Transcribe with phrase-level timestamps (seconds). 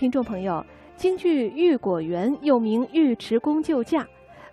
[0.00, 0.64] 听众朋友，
[0.96, 4.02] 京剧《玉果园》又名《尉迟恭救驾》，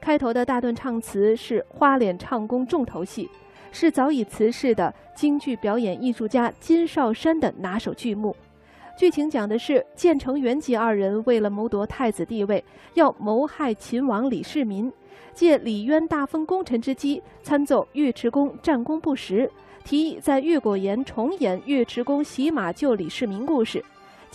[0.00, 3.30] 开头的大段唱词是花脸唱功重头戏，
[3.70, 8.34] 是早已辞世的京剧表演艺术家金少山的拿手剧目。
[8.98, 14.92] 剧情讲的是建成、元吉二人为了谋夺太子地位，要谋害秦王李世民，
[15.32, 19.48] 借李渊大封功臣之机，参奏尉迟恭战功不实，
[19.84, 23.80] 提议在玉果园重演尉迟恭洗马救李世民故事。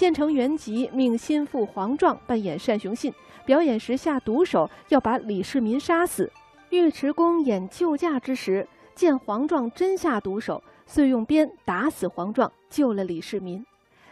[0.02, 3.14] 建成原籍命心腹黄壮扮演单雄信，
[3.46, 6.28] 表演时下毒手要把李世民杀死。
[6.72, 13.64] 尉迟恭演救驾之时，见黄壮真下毒手，遂用鞭打死黄壮，救了李世民。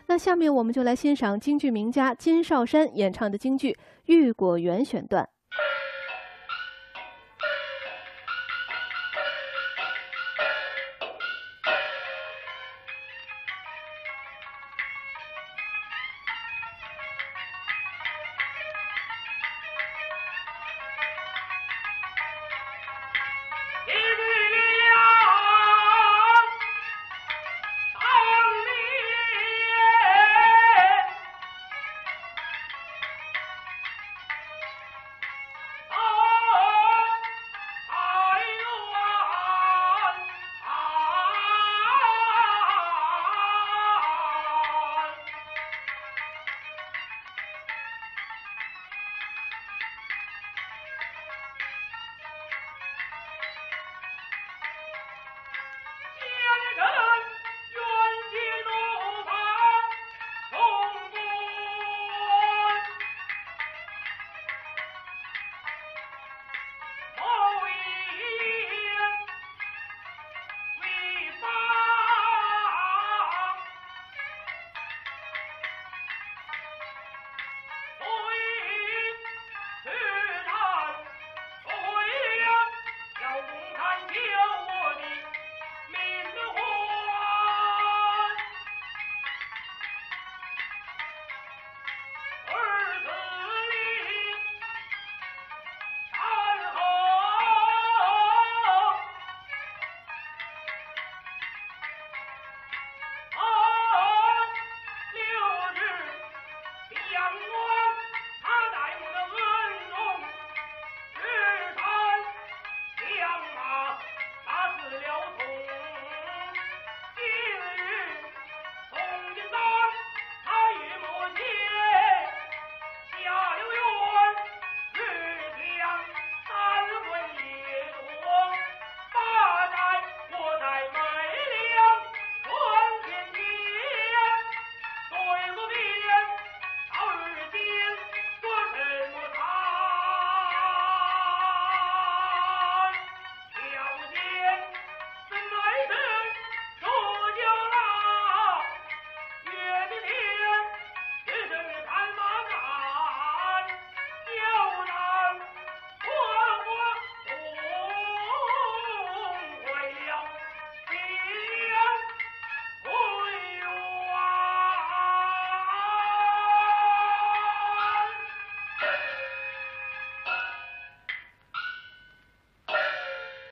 [0.06, 3.72] 那下面我们就来欣赏京剧名家金少山演唱的京剧
[4.06, 5.28] 《玉果园》选段。